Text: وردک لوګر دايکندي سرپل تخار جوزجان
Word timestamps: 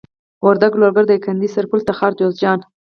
وردک 0.45 0.73
لوګر 0.81 1.03
دايکندي 1.07 1.47
سرپل 1.55 1.79
تخار 1.89 2.11
جوزجان 2.19 2.59